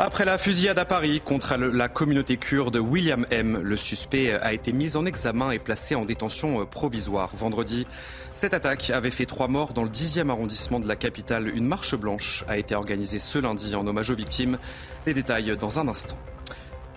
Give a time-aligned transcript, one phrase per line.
[0.00, 4.72] Après la fusillade à Paris contre la communauté kurde, William M., le suspect, a été
[4.72, 7.86] mis en examen et placé en détention provisoire vendredi.
[8.32, 11.46] Cette attaque avait fait trois morts dans le 10e arrondissement de la capitale.
[11.46, 14.58] Une marche blanche a été organisée ce lundi en hommage aux victimes.
[15.06, 16.18] Les détails dans un instant.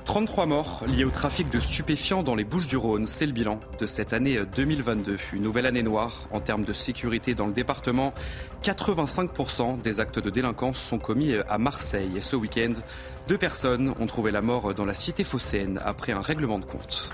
[0.08, 3.60] 33 morts liés au trafic de stupéfiants dans les Bouches du Rhône, c'est le bilan
[3.78, 5.18] de cette année 2022.
[5.34, 8.14] Une nouvelle année noire en termes de sécurité dans le département.
[8.64, 12.12] 85% des actes de délinquance sont commis à Marseille.
[12.16, 12.72] Et ce week-end,
[13.28, 17.14] deux personnes ont trouvé la mort dans la cité phocéenne après un règlement de compte.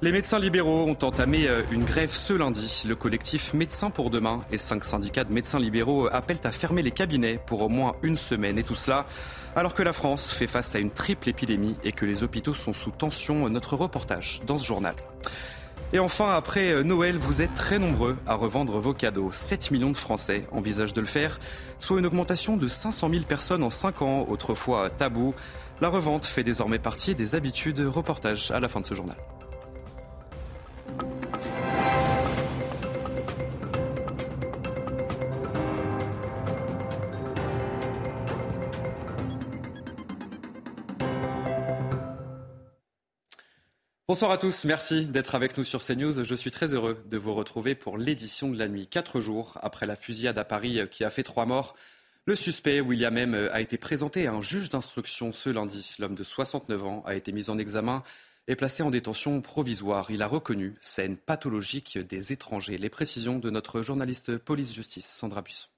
[0.00, 2.84] Les médecins libéraux ont entamé euh, une grève ce lundi.
[2.88, 6.90] Le collectif Médecins pour demain et cinq syndicats de médecins libéraux appellent à fermer les
[6.92, 8.58] cabinets pour au moins une semaine.
[8.58, 9.06] Et tout cela
[9.56, 12.72] alors que la France fait face à une triple épidémie et que les hôpitaux sont
[12.72, 13.48] sous tension.
[13.48, 14.94] Notre reportage dans ce journal.
[15.94, 19.30] Et enfin, après Noël, vous êtes très nombreux à revendre vos cadeaux.
[19.30, 21.38] 7 millions de Français envisagent de le faire,
[21.78, 25.34] soit une augmentation de 500 000 personnes en 5 ans, autrefois tabou.
[25.82, 27.80] La revente fait désormais partie des habitudes.
[27.80, 29.16] Reportage à la fin de ce journal.
[44.12, 46.22] Bonsoir à tous, merci d'être avec nous sur CNews.
[46.22, 48.86] Je suis très heureux de vous retrouver pour l'édition de la nuit.
[48.86, 51.74] Quatre jours après la fusillade à Paris qui a fait trois morts,
[52.26, 55.96] le suspect, William M., a été présenté à un juge d'instruction ce lundi.
[55.98, 58.02] L'homme de 69 ans a été mis en examen
[58.48, 60.10] et placé en détention provisoire.
[60.10, 62.76] Il a reconnu scène pathologique des étrangers.
[62.76, 65.68] Les précisions de notre journaliste police-justice, Sandra Buisson.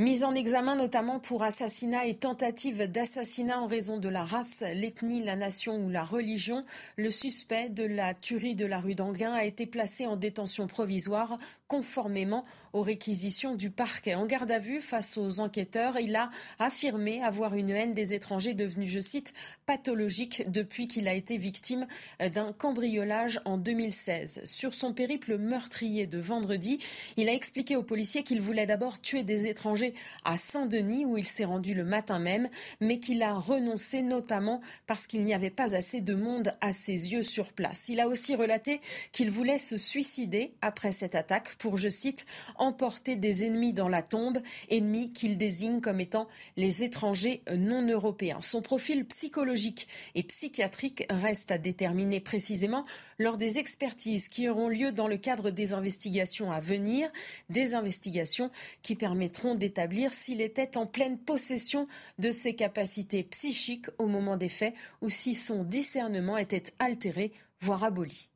[0.00, 5.24] Mise en examen notamment pour assassinat et tentative d'assassinat en raison de la race, l'ethnie,
[5.24, 6.64] la nation ou la religion,
[6.96, 11.36] le suspect de la tuerie de la rue d'Anguin a été placé en détention provisoire
[11.66, 14.14] conformément aux réquisitions du parquet.
[14.14, 18.54] En garde à vue face aux enquêteurs, il a affirmé avoir une haine des étrangers
[18.54, 19.34] devenue, je cite,
[19.66, 21.88] pathologique depuis qu'il a été victime
[22.20, 24.42] d'un cambriolage en 2016.
[24.44, 26.78] Sur son périple meurtrier de vendredi,
[27.16, 29.87] il a expliqué aux policiers qu'il voulait d'abord tuer des étrangers
[30.24, 32.48] à Saint-Denis où il s'est rendu le matin même,
[32.80, 37.12] mais qu'il a renoncé notamment parce qu'il n'y avait pas assez de monde à ses
[37.12, 37.88] yeux sur place.
[37.88, 38.80] Il a aussi relaté
[39.12, 42.26] qu'il voulait se suicider après cette attaque pour, je cite,
[42.56, 44.38] emporter des ennemis dans la tombe,
[44.70, 48.40] ennemis qu'il désigne comme étant les étrangers non européens.
[48.40, 52.84] Son profil psychologique et psychiatrique reste à déterminer précisément
[53.18, 57.10] lors des expertises qui auront lieu dans le cadre des investigations à venir,
[57.48, 58.50] des investigations
[58.82, 59.77] qui permettront d'établir
[60.10, 61.86] s'il était en pleine possession
[62.18, 67.84] de ses capacités psychiques au moment des faits ou si son discernement était altéré, voire
[67.84, 68.28] aboli.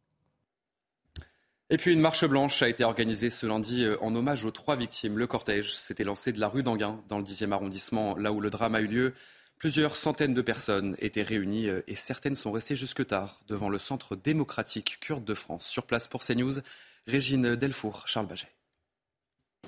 [1.71, 4.77] Et puis une marche blanche a été organisée ce lundi euh, en hommage aux trois
[4.77, 5.17] victimes.
[5.17, 8.51] Le cortège s'était lancé de la rue d'Anguin, dans le 10e arrondissement, là où le
[8.51, 9.15] drame a eu lieu.
[9.57, 13.79] Plusieurs centaines de personnes étaient réunies euh, et certaines sont restées jusque tard devant le
[13.79, 15.67] Centre démocratique kurde de France.
[15.67, 16.61] Sur place pour CNews,
[17.07, 18.49] Régine Delfour, Charles Baget.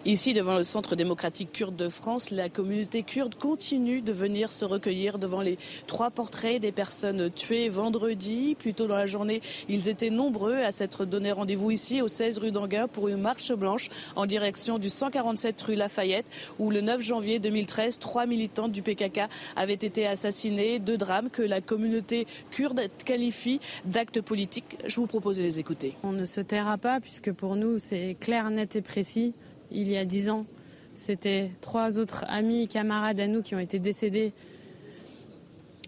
[0.06, 4.66] Ici, devant le Centre démocratique kurde de France, la communauté kurde continue de venir se
[4.66, 5.56] recueillir devant les
[5.87, 8.54] trois portraits des personnes tuées vendredi.
[8.54, 12.37] Plus tôt dans la journée, ils étaient nombreux à s'être donné rendez-vous ici, au 16
[12.37, 16.26] rue d'Anguin, pour une marche blanche en direction du 147 rue Lafayette,
[16.59, 19.22] où le 9 janvier 2013, trois militantes du PKK
[19.56, 20.81] avaient été assassinées.
[20.81, 24.76] Deux drames que la communauté kurde qualifie d'actes politiques.
[24.86, 25.94] Je vous propose de les écouter.
[26.03, 29.32] On ne se taira pas, puisque pour nous, c'est clair, net et précis
[29.71, 30.47] il y a dix ans.
[30.95, 34.33] C'était trois autres amis et camarades à nous qui ont été décédés,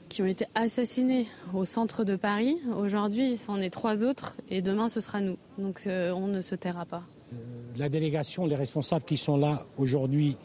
[0.08, 2.56] qui ont été assassinés au centre de Paris.
[2.76, 5.36] Aujourd'hui, c'en est trois autres et demain, ce sera nous.
[5.58, 7.04] Donc euh, on ne se taira pas.
[7.32, 7.36] Euh,
[7.76, 10.36] la délégation, les responsables qui sont là aujourd'hui,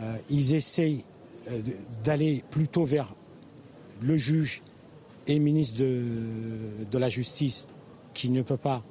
[0.00, 1.04] euh, ils essaient
[2.04, 3.12] d'aller plutôt vers
[4.02, 4.62] le juge
[5.26, 6.02] et ministre de,
[6.90, 7.66] de la Justice
[8.14, 8.82] qui ne peut pas,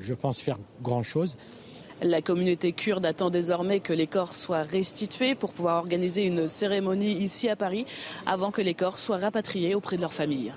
[0.00, 1.36] je pense, faire grand-chose.
[2.04, 7.12] La communauté kurde attend désormais que les corps soient restitués pour pouvoir organiser une cérémonie
[7.12, 7.86] ici à Paris
[8.26, 10.52] avant que les corps soient rapatriés auprès de leurs familles.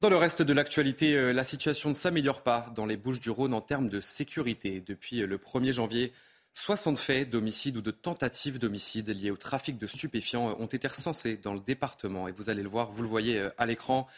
[0.00, 3.28] Dans le reste de l'actualité, euh, la situation ne s'améliore pas dans les Bouches du
[3.28, 4.80] Rhône en termes de sécurité.
[4.80, 6.14] Depuis le 1er janvier,
[6.54, 11.36] 60 faits d'homicide ou de tentatives d'homicide liés au trafic de stupéfiants ont été recensés
[11.36, 12.26] dans le département.
[12.26, 14.08] Et vous allez le voir, vous le voyez euh, à l'écran,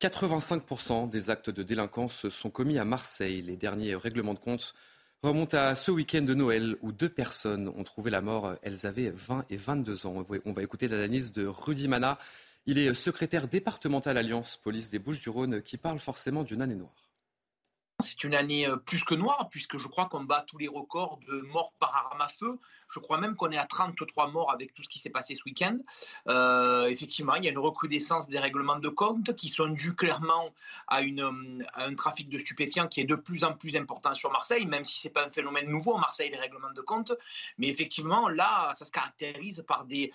[0.00, 3.42] 85% des actes de délinquance sont commis à Marseille.
[3.42, 4.74] Les derniers règlements de compte
[5.22, 8.54] remontent à ce week-end de Noël où deux personnes ont trouvé la mort.
[8.62, 10.26] Elles avaient 20 et 22 ans.
[10.46, 12.18] On va écouter l'analyse de Rudy Mana.
[12.64, 17.09] Il est secrétaire départemental Alliance Police des Bouches-du-Rhône qui parle forcément d'une année noire.
[18.20, 21.20] C'est une année euh, plus que noire, puisque je crois qu'on bat tous les records
[21.26, 22.58] de morts par arme à feu.
[22.92, 25.42] Je crois même qu'on est à 33 morts avec tout ce qui s'est passé ce
[25.46, 25.78] week-end.
[26.28, 30.50] Euh, effectivement, il y a une recrudescence des règlements de compte qui sont dus clairement
[30.88, 34.66] à, une, un trafic de stupéfiants qui est de plus en plus important sur Marseille,
[34.66, 37.12] même si ce n'est pas un phénomène nouveau à Marseille, les règlements de compte.
[37.56, 40.12] Mais effectivement, là, ça se caractérise par des,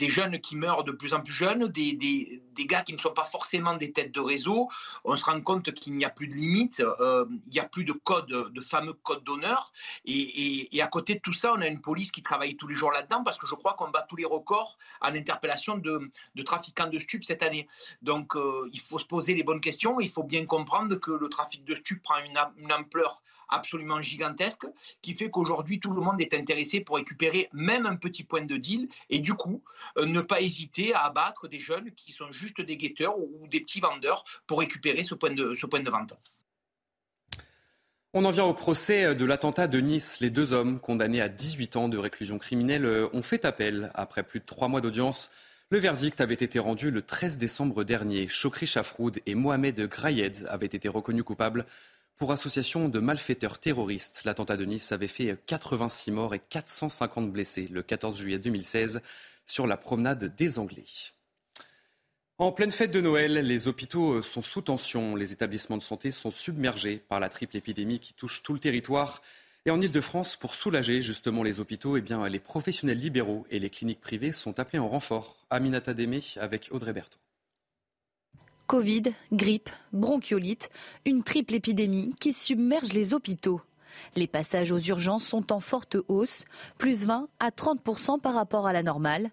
[0.00, 3.12] jeunes qui meurent de plus en plus jeunes, des, des, des gars qui ne sont
[3.12, 4.68] pas forcément des têtes de réseau.
[5.04, 7.84] On se rend compte qu'il n'y a plus de limite euh, il n'y a plus
[7.84, 9.72] de code, de fameux code d'honneur.
[10.04, 12.92] Et, à côté de tout ça, on a une police qui travaille tous les jours
[12.92, 16.10] là-dedans parce que je crois qu'on bat tous les records en interpellation de,
[16.44, 17.66] trafiquants de stupes cette année.
[18.02, 20.00] Donc euh, il faut se poser les bonnes questions.
[20.00, 24.66] Il faut bien comprendre que le trafic de stupes prend une, ampleur absolument gigantesque
[25.02, 28.56] qui fait qu'aujourd'hui tout le monde est intéressé pour récupérer même un petit point de
[28.56, 29.62] deal et du coup
[29.98, 33.60] euh, ne pas hésiter à abattre des jeunes qui sont juste des guetteurs ou des
[33.60, 36.18] petits vendeurs pour récupérer ce point de vente.
[38.18, 40.20] On en vient au procès de l'attentat de Nice.
[40.20, 43.90] Les deux hommes condamnés à 18 ans de réclusion criminelle ont fait appel.
[43.92, 45.28] Après plus de trois mois d'audience,
[45.68, 48.26] le verdict avait été rendu le 13 décembre dernier.
[48.26, 51.66] Chokri Chafroud et Mohamed Grayed avaient été reconnus coupables
[52.16, 54.22] pour association de malfaiteurs terroristes.
[54.24, 59.02] L'attentat de Nice avait fait 86 morts et 450 blessés le 14 juillet 2016
[59.46, 60.84] sur la promenade des Anglais.
[62.38, 65.16] En pleine fête de Noël, les hôpitaux sont sous tension.
[65.16, 69.22] Les établissements de santé sont submergés par la triple épidémie qui touche tout le territoire.
[69.64, 73.70] Et en Ile-de-France, pour soulager justement les hôpitaux, eh bien, les professionnels libéraux et les
[73.70, 75.38] cliniques privées sont appelés en renfort.
[75.48, 77.18] Aminata Démé avec Audrey Berthaud.
[78.66, 80.68] Covid, grippe, bronchiolite,
[81.06, 83.62] une triple épidémie qui submerge les hôpitaux.
[84.14, 86.44] Les passages aux urgences sont en forte hausse,
[86.76, 89.30] plus 20 à 30% par rapport à la normale.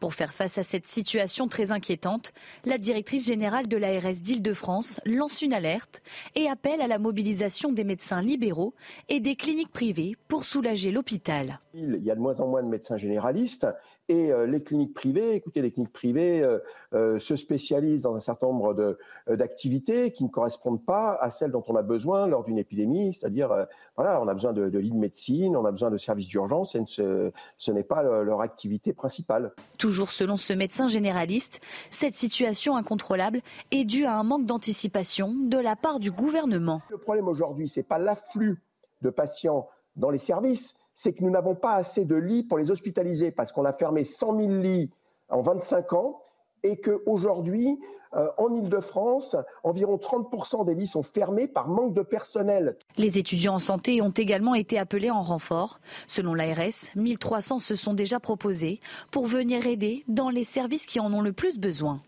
[0.00, 2.32] Pour faire face à cette situation très inquiétante,
[2.64, 6.02] la directrice générale de l'ARS d'Île-de-France lance une alerte
[6.34, 8.74] et appelle à la mobilisation des médecins libéraux
[9.08, 11.60] et des cliniques privées pour soulager l'hôpital.
[11.74, 13.66] Il y a de moins en moins de médecins généralistes
[14.08, 16.58] et euh, les cliniques privées, écoutez, les cliniques privées euh,
[16.94, 18.96] euh, se spécialisent dans un certain nombre
[19.28, 23.66] d'activités qui ne correspondent pas à celles dont on a besoin lors d'une épidémie, c'est-à-dire,
[23.96, 26.82] voilà, on a besoin de, lits de médecine, on a besoin de services d'urgence, et
[26.86, 29.52] ce, ce n'est pas leur activité principale.
[29.78, 31.60] Toujours selon ce médecin généraliste,
[31.90, 33.40] cette situation incontrôlable
[33.72, 36.82] est due à un manque d'anticipation de la part du gouvernement.
[36.90, 38.62] Le problème aujourd'hui, c'est pas l'afflux
[39.02, 42.70] de patients dans les services, c'est que nous n'avons pas assez de lits pour les
[42.70, 44.90] hospitaliser parce qu'on a fermé 100 000 lits
[45.28, 46.22] en 25 ans
[46.62, 47.78] et qu'aujourd'hui,
[48.14, 52.78] euh, en Ile-de-France, environ 30% des lits sont fermés par manque de personnel.
[52.96, 55.80] Les étudiants en santé ont également été appelés en renfort.
[56.08, 61.12] Selon l'ARS, 1300 se sont déjà proposés pour venir aider dans les services qui en
[61.12, 62.00] ont le plus besoin.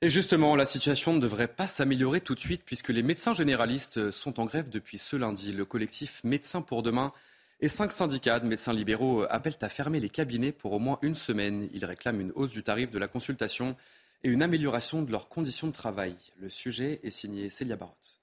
[0.00, 4.12] Et justement, la situation ne devrait pas s'améliorer tout de suite puisque les médecins généralistes
[4.12, 5.52] sont en grève depuis ce lundi.
[5.52, 7.12] Le collectif Médecins pour demain
[7.60, 11.16] et cinq syndicats de médecins libéraux appellent à fermer les cabinets pour au moins une
[11.16, 11.68] semaine.
[11.74, 13.74] Ils réclament une hausse du tarif de la consultation
[14.22, 16.14] et une amélioration de leurs conditions de travail.
[16.40, 18.17] Le sujet est signé Célia Barotte.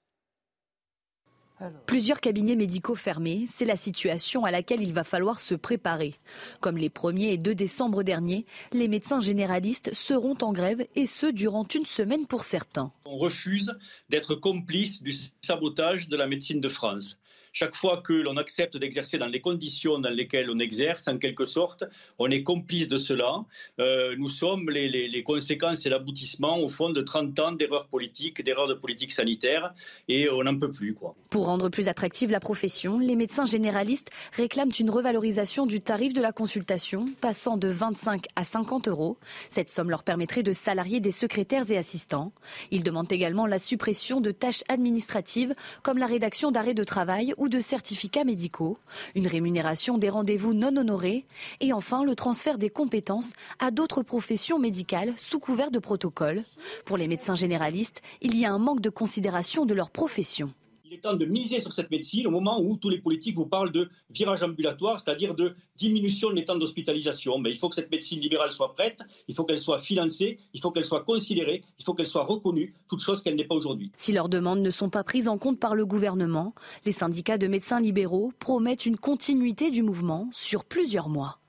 [1.86, 6.14] Plusieurs cabinets médicaux fermés, c'est la situation à laquelle il va falloir se préparer.
[6.60, 11.26] Comme les 1er et 2 décembre dernier, les médecins généralistes seront en grève et ce
[11.26, 12.92] durant une semaine pour certains.
[13.04, 13.74] On refuse
[14.10, 17.18] d'être complice du sabotage de la médecine de France
[17.58, 21.46] chaque fois que l'on accepte d'exercer dans les conditions dans lesquelles on exerce, en quelque
[21.46, 21.84] sorte,
[22.18, 23.46] on est complice de cela.
[23.80, 28.68] Euh, nous sommes les, conséquences et l'aboutissement, au fond, de 30 ans d'erreurs politiques, d'erreurs
[28.68, 29.72] de politique sanitaire,
[30.06, 30.94] et on n'en peut plus.
[31.30, 36.20] Pour rendre plus attractive la profession, les médecins généralistes réclament une revalorisation du tarif de
[36.20, 39.16] la consultation, passant de 25 à 50 euros.
[39.48, 42.32] Cette somme leur permettrait de salarier des secrétaires et assistants.
[42.70, 47.45] Ils demandent également la suppression de tâches administratives, comme la rédaction d'arrêts de travail ou
[47.48, 48.78] de certificats médicaux,
[49.14, 51.24] une rémunération des rendez-vous non honorés
[51.60, 56.44] et enfin le transfert des compétences à d'autres professions médicales sous couvert de protocole.
[56.84, 60.52] Pour les médecins généralistes, il y a un manque de considération de leur profession.
[60.96, 63.70] Est temps de miser sur cette médecine au moment où tous les politiques vous parlent
[63.70, 67.38] de virage ambulatoire, c'est-à-dire de diminution des temps d'hospitalisation.
[67.38, 70.60] Mais il faut que cette médecine libérale soit prête, il faut qu'elle soit financée, il
[70.62, 73.92] faut qu'elle soit considérée, il faut qu'elle soit reconnue, toute chose qu'elle n'est pas aujourd'hui.
[73.98, 76.54] Si leurs demandes ne sont pas prises en compte par le gouvernement,
[76.86, 81.40] les syndicats de médecins libéraux promettent une continuité du mouvement sur plusieurs mois.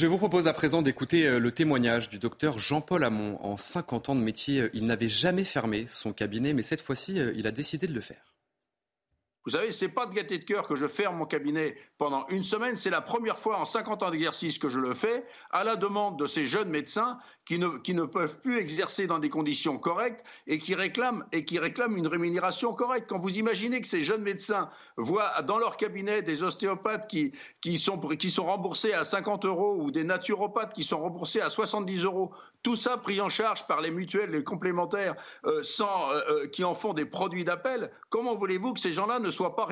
[0.00, 3.36] Je vous propose à présent d'écouter euh, le témoignage du docteur Jean-Paul Hamon.
[3.44, 7.20] En 50 ans de métier, euh, il n'avait jamais fermé son cabinet, mais cette fois-ci,
[7.20, 8.32] euh, il a décidé de le faire.
[9.46, 12.42] Vous savez, c'est pas de gaieté de cœur que je ferme mon cabinet pendant une
[12.42, 12.76] semaine.
[12.76, 16.18] C'est la première fois en 50 ans d'exercice que je le fais, à la demande
[16.18, 20.24] de ces jeunes médecins qui ne, qui ne peuvent plus exercer dans des conditions correctes
[20.46, 23.08] et qui réclament et qui réclament une rémunération correcte.
[23.08, 27.32] Quand vous imaginez que ces jeunes médecins voient dans leur cabinet des ostéopathes qui,
[27.62, 31.48] qui, sont, qui sont remboursés à 50 euros ou des naturopathes qui sont remboursés à
[31.48, 32.32] 70 euros,
[32.62, 35.16] tout ça pris en charge par les mutuelles, les complémentaires,
[35.46, 39.18] euh, sans, euh, euh, qui en font des produits d'appel, comment voulez-vous que ces gens-là
[39.18, 39.66] ne soient pas.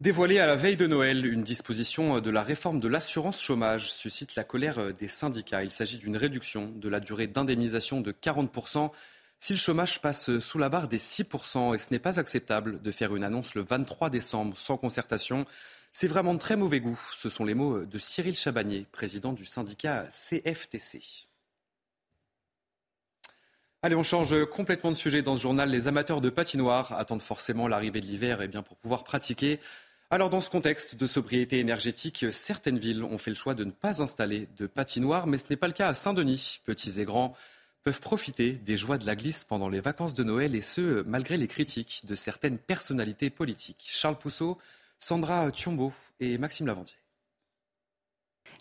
[0.00, 4.34] Dévoilée à la veille de Noël, une disposition de la réforme de l'assurance chômage suscite
[4.34, 5.64] la colère des syndicats.
[5.64, 8.90] Il s'agit d'une réduction de la durée d'indemnisation de 40%
[9.38, 11.74] si le chômage passe sous la barre des 6%.
[11.74, 15.46] Et ce n'est pas acceptable de faire une annonce le 23 décembre sans concertation.
[15.92, 17.00] C'est vraiment de très mauvais goût.
[17.14, 21.28] Ce sont les mots de Cyril Chabagnier, président du syndicat CFTC.
[23.84, 25.68] Allez, on change complètement de sujet dans ce journal.
[25.68, 29.60] Les amateurs de patinoire attendent forcément l'arrivée de l'hiver eh pour pouvoir pratiquer.
[30.08, 33.70] Alors, dans ce contexte de sobriété énergétique, certaines villes ont fait le choix de ne
[33.70, 36.62] pas installer de patinoire, mais ce n'est pas le cas à Saint-Denis.
[36.64, 37.36] Petits et grands
[37.82, 41.36] peuvent profiter des joies de la glisse pendant les vacances de Noël et ce, malgré
[41.36, 43.84] les critiques de certaines personnalités politiques.
[43.86, 44.56] Charles Pousseau,
[44.98, 46.96] Sandra Thiombo et Maxime Lavandier.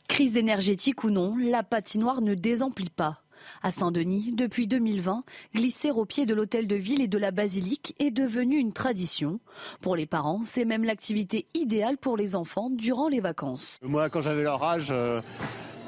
[0.09, 3.22] Crise énergétique ou non, la patinoire ne désemplit pas.
[3.61, 5.23] À Saint-Denis, depuis 2020,
[5.55, 9.39] glisser au pied de l'hôtel de ville et de la basilique est devenu une tradition.
[9.81, 13.77] Pour les parents, c'est même l'activité idéale pour les enfants durant les vacances.
[13.81, 15.21] Moi, quand j'avais leur âge, euh,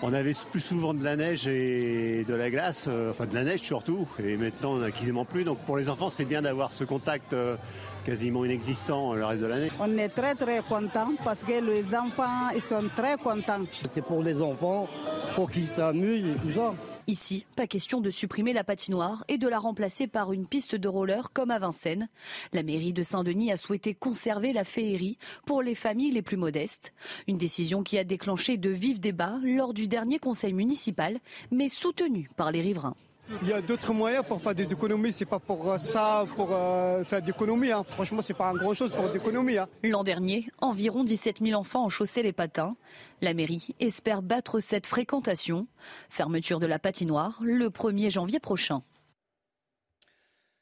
[0.02, 3.44] on avait plus souvent de la neige et de la glace, euh, enfin de la
[3.44, 5.44] neige surtout, et maintenant on n'a quasiment plus.
[5.44, 7.56] Donc pour les enfants, c'est bien d'avoir ce contact euh,
[8.04, 9.70] quasiment inexistant le reste de l'année.
[9.80, 13.66] On est très très content parce que les enfants ils sont très contents.
[13.94, 14.88] C'est pour les enfants,
[15.36, 16.74] pour qu'ils s'amusent et tout ça.
[17.08, 20.88] Ici, pas question de supprimer la patinoire et de la remplacer par une piste de
[20.88, 22.10] roller comme à Vincennes.
[22.52, 26.94] La mairie de Saint-Denis a souhaité conserver la féerie pour les familles les plus modestes.
[27.28, 31.20] Une décision qui a déclenché de vifs débats lors du dernier conseil municipal,
[31.52, 32.96] mais soutenue par les riverains.
[33.42, 35.12] Il y a d'autres moyens pour faire des économies.
[35.12, 37.72] C'est pas pour euh, ça, pour euh, faire des économies.
[37.72, 37.84] Hein.
[37.88, 39.58] Franchement, c'est pas un grand chose pour d'économie.
[39.58, 39.68] Hein.
[39.84, 42.76] L'an dernier, environ 17 000 enfants ont chaussé les patins.
[43.22, 45.68] La mairie espère battre cette fréquentation.
[46.10, 48.84] Fermeture de la patinoire le 1er janvier prochain.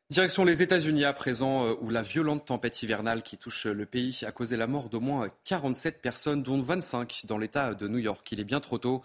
[0.09, 4.21] Direction les États-Unis à présent, euh, où la violente tempête hivernale qui touche le pays
[4.25, 8.25] a causé la mort d'au moins 47 personnes, dont 25 dans l'État de New York.
[8.31, 9.01] Il est bien trop tôt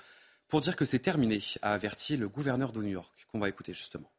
[0.48, 3.74] pour dire que c'est terminé, a averti le gouverneur de New York, qu'on va écouter
[3.74, 4.10] justement.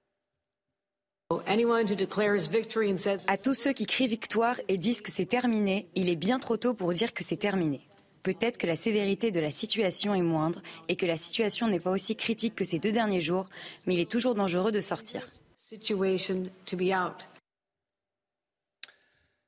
[3.28, 6.58] À tous ceux qui crient victoire et disent que c'est terminé, il est bien trop
[6.58, 7.82] tôt pour dire que c'est terminé.
[8.24, 11.92] Peut-être que la sévérité de la situation est moindre et que la situation n'est pas
[11.92, 13.48] aussi critique que ces deux derniers jours,
[13.86, 15.26] mais il est toujours dangereux de sortir.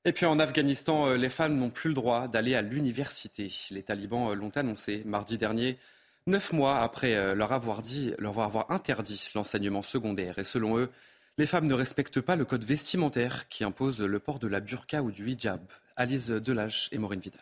[0.04, 3.52] Et puis en Afghanistan, euh, les femmes n'ont plus le droit d'aller à l'université.
[3.72, 5.78] Les talibans euh, l'ont annoncé mardi dernier.
[6.28, 10.38] Neuf mois après euh, leur avoir, dit, leur avoir interdit l'enseignement secondaire.
[10.38, 10.90] Et selon eux,
[11.38, 15.02] les femmes ne respectent pas le code vestimentaire qui impose le port de la burqa
[15.02, 15.62] ou du hijab.
[15.96, 17.42] Alice Delage et Maureen Vidal.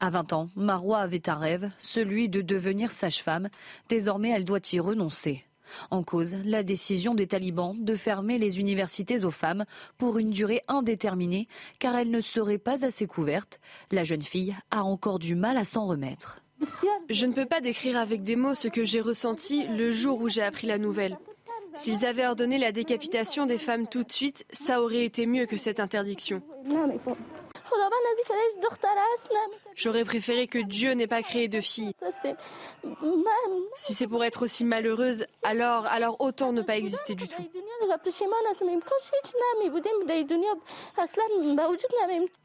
[0.00, 3.48] À 20 ans, Marois avait un rêve, celui de devenir sage-femme.
[3.88, 5.44] Désormais, elle doit y renoncer.
[5.92, 9.64] En cause, la décision des talibans de fermer les universités aux femmes
[9.98, 11.46] pour une durée indéterminée,
[11.78, 13.60] car elles ne seraient pas assez couvertes.
[13.92, 16.42] La jeune fille a encore du mal à s'en remettre.
[17.08, 20.28] Je ne peux pas décrire avec des mots ce que j'ai ressenti le jour où
[20.28, 21.18] j'ai appris la nouvelle.
[21.74, 25.56] S'ils avaient ordonné la décapitation des femmes tout de suite, ça aurait été mieux que
[25.56, 26.42] cette interdiction.
[29.76, 31.92] J'aurais préféré que Dieu n'ait pas créé de filles.
[33.76, 37.42] Si c'est pour être aussi malheureuse, alors, alors autant ne pas exister du tout.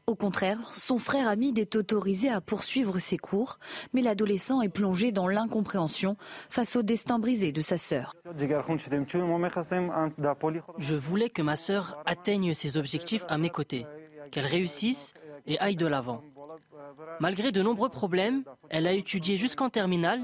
[0.06, 3.58] Au contraire, son frère Hamid est autorisé à poursuivre ses cours,
[3.92, 6.16] mais l'adolescent est plongé dans l'incompréhension
[6.50, 8.14] face au destin brisé de sa sœur.
[10.78, 13.86] Je voulais que ma sœur atteigne ses objectifs à mes côtés,
[14.30, 15.12] qu'elle réussisse
[15.46, 16.22] et aille de l'avant.
[17.20, 20.20] Malgré de nombreux problèmes, elle a étudié jusqu'en terminale,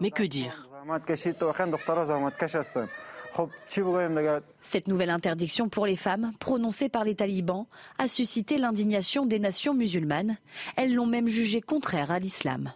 [0.00, 0.68] mais que dire?
[4.60, 7.66] Cette nouvelle interdiction pour les femmes, prononcée par les talibans,
[7.98, 10.36] a suscité l'indignation des nations musulmanes.
[10.76, 12.72] Elles l'ont même jugée contraire à l'islam.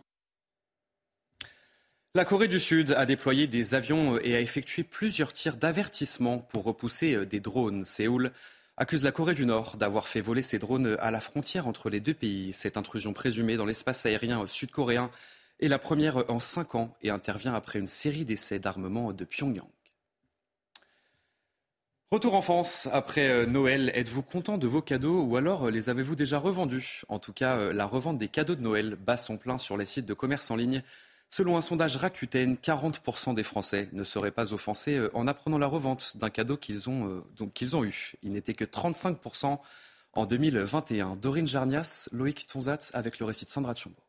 [2.15, 6.65] La Corée du Sud a déployé des avions et a effectué plusieurs tirs d'avertissement pour
[6.65, 7.85] repousser des drones.
[7.85, 8.33] Séoul
[8.79, 12.01] accuse la Corée du Nord d'avoir fait voler ses drones à la frontière entre les
[12.01, 12.53] deux pays.
[12.53, 15.11] Cette intrusion présumée dans l'espace aérien sud-coréen
[15.59, 19.69] est la première en cinq ans et intervient après une série d'essais d'armement de Pyongyang.
[22.11, 23.91] Retour en France après euh, Noël.
[23.95, 27.03] Êtes-vous content de vos cadeaux ou alors euh, les avez-vous déjà revendus?
[27.09, 29.85] En tout cas, euh, la revente des cadeaux de Noël bat son plein sur les
[29.85, 30.83] sites de commerce en ligne.
[31.31, 36.17] Selon un sondage Rakuten, 40% des Français ne seraient pas offensés en apprenant la revente
[36.17, 38.15] d'un cadeau qu'ils ont, qu'ils ont eu.
[38.23, 39.59] Il n'était que 35%
[40.15, 41.17] en 2021.
[41.17, 44.08] Dorine Jarnias, Loïc Tonzat avec le récit de Sandra Tchombo.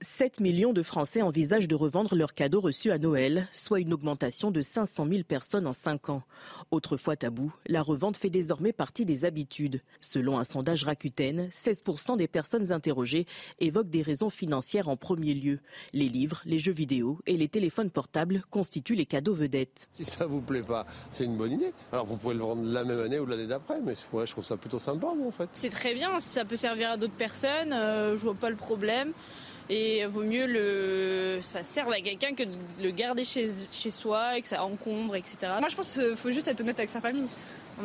[0.00, 4.52] 7 millions de Français envisagent de revendre leurs cadeaux reçus à Noël, soit une augmentation
[4.52, 6.22] de 500 000 personnes en 5 ans.
[6.70, 9.82] Autrefois tabou, la revente fait désormais partie des habitudes.
[10.00, 13.26] Selon un sondage Rakuten, 16% des personnes interrogées
[13.58, 15.58] évoquent des raisons financières en premier lieu.
[15.92, 19.88] Les livres, les jeux vidéo et les téléphones portables constituent les cadeaux vedettes.
[19.94, 21.72] Si ça vous plaît pas, c'est une bonne idée.
[21.90, 24.56] Alors vous pouvez le vendre la même année ou l'année d'après, mais je trouve ça
[24.56, 25.48] plutôt sympa, moi, en fait.
[25.54, 28.56] C'est très bien, si ça peut servir à d'autres personnes, euh, je vois pas le
[28.56, 29.12] problème.
[29.70, 34.38] Et vaut mieux le ça serve à quelqu'un que de le garder chez, chez soi
[34.38, 35.36] et que ça encombre, etc.
[35.58, 37.28] Moi, je pense qu'il faut juste être honnête avec sa famille.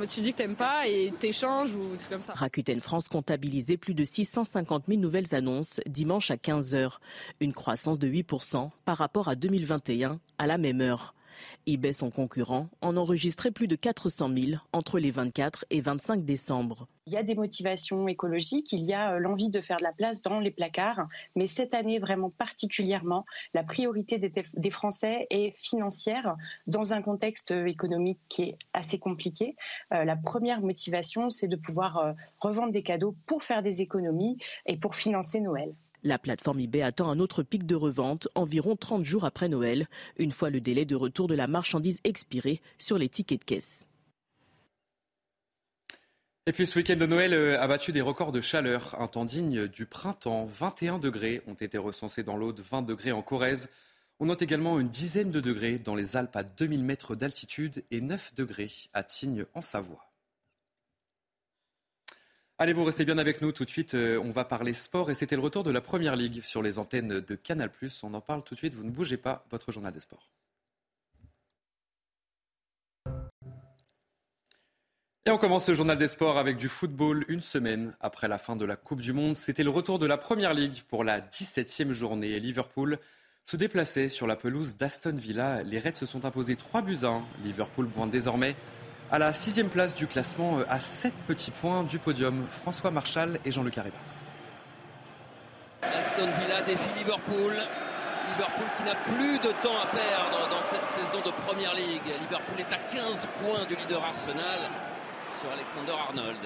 [0.10, 2.34] Tu dis que t'aimes pas et t'échanges ou des trucs comme ça.
[2.34, 6.94] Rakuten France comptabilisait plus de 650 000 nouvelles annonces dimanche à 15h.
[7.42, 11.14] Une croissance de 8% par rapport à 2021 à la même heure
[11.68, 16.88] eBay, son concurrent, en enregistrait plus de 400 000 entre les 24 et 25 décembre.
[17.06, 19.92] Il y a des motivations écologiques, il y a euh, l'envie de faire de la
[19.92, 26.36] place dans les placards, mais cette année vraiment particulièrement, la priorité des, Français est financière
[26.66, 29.58] dans un contexte euh, économique qui est assez compliqué.
[29.94, 34.78] Euh, la première motivation, c'est de pouvoir revendre des cadeaux pour faire des économies et
[34.78, 35.74] pour financer Noël.
[36.06, 40.34] La plateforme eBay attend un autre pic de revente environ 30 jours après Noël, une
[40.34, 43.88] fois le délai de retour de la marchandise expiré sur les tickets de caisse.
[46.46, 49.00] Et puis ce week-end de Noël euh, a battu des records de chaleur.
[49.00, 50.46] Un temps digne du printemps.
[50.46, 53.70] 21 degrés ont été recensés dans l'Aude, 20 degrés en Corrèze.
[54.20, 58.02] On note également une dizaine de degrés dans les Alpes à 2000 mètres d'altitude et
[58.02, 60.13] 9 degrés à Tignes en Savoie.
[62.64, 63.94] Allez, vous restez bien avec nous tout de suite.
[63.94, 66.80] Euh, on va parler sport et c'était le retour de la Première Ligue sur les
[66.80, 67.70] antennes de Canal+.
[68.04, 68.74] On en parle tout de suite.
[68.74, 69.46] Vous ne bougez pas.
[69.52, 70.30] Votre journal des sports.
[75.26, 78.56] Et on commence ce journal des sports avec du football une semaine après la fin
[78.56, 79.36] de la Coupe du Monde.
[79.36, 82.40] C'était le retour de la Première Ligue pour la 17e journée.
[82.40, 82.98] Liverpool
[83.46, 85.64] se déplaçait sur la pelouse d'Aston Villa.
[85.64, 87.26] Les Reds se sont imposés 3 buts à 1.
[87.44, 88.56] Liverpool pointe désormais
[89.12, 92.46] à la sixième place du classement euh, à 7 petits points du podium.
[92.50, 93.98] François Marchal et Jean-Luc Arriba.
[95.82, 97.54] Aston Villa défie Liverpool.
[98.34, 102.02] Liverpool qui n'a plus de temps à perdre dans cette saison de Première Ligue.
[102.22, 104.60] Liverpool est à 15 points du leader Arsenal
[105.40, 106.40] sur Alexander Arnold.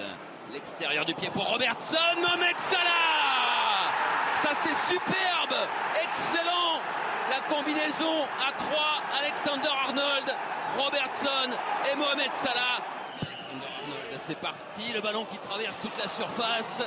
[0.52, 1.96] L'extérieur du pied pour Robertson.
[2.16, 3.92] Mohamed Salah
[4.42, 5.54] Ça c'est superbe
[6.02, 6.57] Excellent
[7.30, 8.68] La combinaison à 3.
[9.20, 10.34] Alexander Arnold
[10.78, 11.50] Robertson
[11.90, 12.80] et Mohamed Salah.
[14.16, 16.82] C'est parti, le ballon qui traverse toute la surface.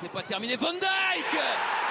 [0.00, 0.56] C'est pas terminé.
[0.56, 1.40] Van Dyke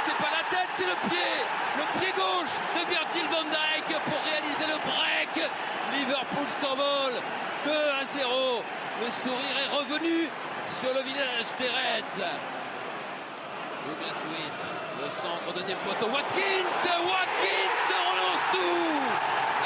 [0.06, 1.34] C'est pas la tête, c'est le pied.
[1.78, 5.50] Le pied gauche de Virgil Van Dyke pour réaliser le break.
[5.94, 7.16] Liverpool s'envole.
[7.66, 8.64] 2 à 0.
[9.04, 10.30] Le sourire est revenu
[10.82, 12.63] sur le visage des Reds.
[13.84, 14.16] Douglas
[15.02, 16.08] le centre, deuxième poteau.
[16.08, 16.72] Watkins
[17.04, 19.04] Watkins relance tout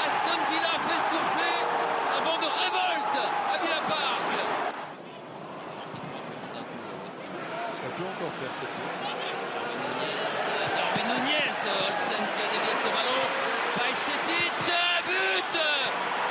[0.01, 1.57] Aston Villa fait souffler
[2.17, 3.17] de révolte
[3.53, 4.29] à Villa Park.
[7.77, 8.65] Ça peut encore faire ce
[10.75, 13.23] Darwin Nunez, Olsen qui a dévié ce ballon.
[13.77, 14.53] Bajcetic,
[15.05, 15.53] but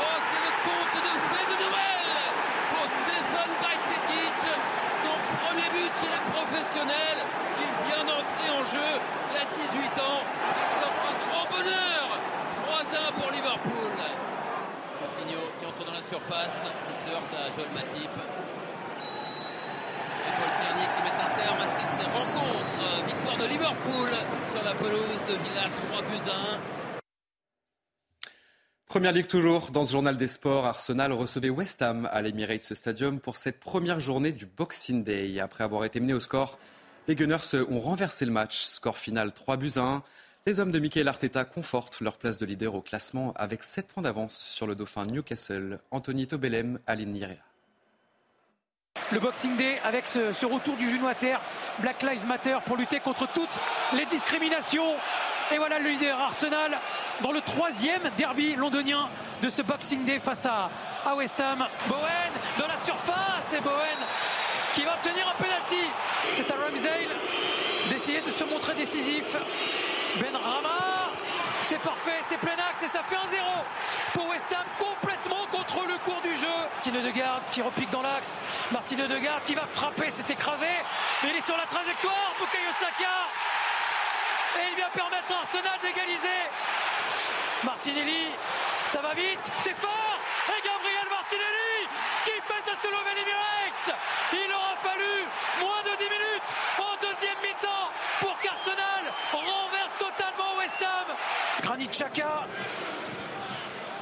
[0.02, 2.02] Oh, c'est le conte de fées de Noël
[2.70, 4.38] pour Stéphane Bajcetic.
[5.02, 7.45] Son premier but chez les professionnels.
[7.80, 8.90] Il vient d'entrer en jeu.
[9.32, 10.20] Il a 18 ans.
[10.22, 12.06] Il s'offre un grand bonheur.
[12.66, 13.96] 3-1 pour Liverpool
[15.60, 18.10] qui entre dans la surface, qui se heurte à Joel Matip.
[20.20, 22.80] Et Paul Tierney qui met un terme à cette rencontre.
[23.06, 24.10] Victoire de Liverpool
[24.52, 26.58] sur la pelouse de Villa, 3 buts à 1.
[28.86, 33.20] Première ligue toujours, dans ce journal des sports, Arsenal recevait West Ham à l'Emirates Stadium
[33.20, 35.38] pour cette première journée du Boxing Day.
[35.40, 36.58] Après avoir été mené au score,
[37.08, 37.36] les Gunners
[37.70, 38.62] ont renversé le match.
[38.62, 40.02] Score final 3 buts à 1.
[40.46, 44.02] Les hommes de Michael Arteta confortent leur place de leader au classement avec 7 points
[44.02, 47.36] d'avance sur le dauphin Newcastle, Anthony Tobelem, Aline Niria.
[49.12, 51.40] Le Boxing Day avec ce, retour du genou à terre,
[51.80, 53.58] Black Lives Matter pour lutter contre toutes
[53.92, 54.94] les discriminations.
[55.52, 56.78] Et voilà le leader Arsenal
[57.22, 59.08] dans le troisième derby londonien
[59.42, 60.70] de ce Boxing Day face à,
[61.04, 61.66] à West Ham.
[61.88, 63.98] Bowen dans la surface et Bowen
[64.74, 65.45] qui va obtenir un penalty.
[68.06, 69.36] D'essayer de se montrer décisif.
[70.20, 71.10] Ben Rama,
[71.62, 73.44] c'est parfait, c'est plein axe et ça fait un 0
[74.12, 76.46] pour West Ham complètement contre le cours du jeu.
[76.72, 78.44] Martine Degarde qui repique dans l'axe.
[78.70, 80.68] Martine Degarde qui va frapper, c'est écrasé.
[81.24, 82.30] Il est sur la trajectoire.
[82.38, 83.16] Bukayo Saka.
[84.60, 86.42] Et il vient permettre à Arsenal d'égaliser.
[87.64, 88.36] Martinelli,
[88.86, 90.20] ça va vite, c'est fort.
[90.46, 91.88] Et Gabriel Martinelli
[92.24, 93.98] qui fait sa solo Emirates.
[94.32, 95.26] Il aura fallu
[95.60, 97.90] moins de 10 minutes en deuxième mi-temps
[98.20, 101.08] pour qu'Arsenal renverse totalement West Ham.
[101.76, 102.46] Granit Xhaka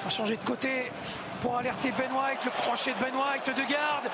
[0.06, 0.92] a changé de côté
[1.40, 4.08] pour alerter Ben White, le crochet de Ben White de garde.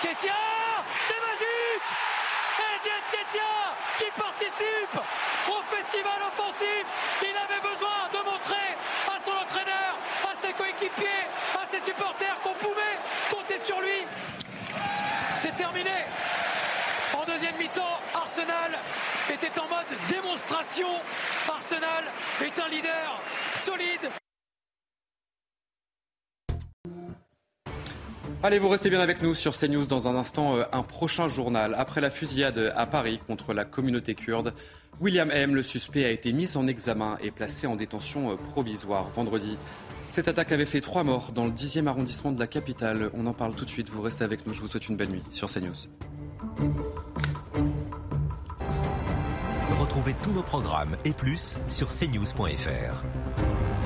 [0.00, 0.34] Ketia,
[1.04, 1.88] c'est magique
[2.74, 3.54] Etienne Ketia
[3.98, 4.98] qui participe
[5.48, 6.84] au festival offensif
[7.22, 8.74] avait besoin de montrer
[9.06, 12.98] à son entraîneur, à ses coéquipiers, à ses supporters qu'on pouvait
[13.30, 14.06] compter sur lui.
[15.36, 16.06] C'est terminé.
[17.14, 18.78] En deuxième mi-temps, Arsenal
[19.32, 20.86] était en mode démonstration.
[21.48, 22.04] Arsenal
[22.40, 23.20] est un leader
[23.56, 24.10] solide.
[28.44, 31.74] Allez, vous restez bien avec nous sur CNews dans un instant, euh, un prochain journal.
[31.76, 34.54] Après la fusillade à Paris contre la communauté kurde,
[35.00, 39.08] William M., le suspect, a été mis en examen et placé en détention euh, provisoire
[39.08, 39.56] vendredi.
[40.10, 43.10] Cette attaque avait fait trois morts dans le 10e arrondissement de la capitale.
[43.14, 43.88] On en parle tout de suite.
[43.88, 44.54] Vous restez avec nous.
[44.54, 45.88] Je vous souhaite une belle nuit sur CNews.
[49.80, 53.81] Retrouvez tous nos programmes et plus sur cnews.fr.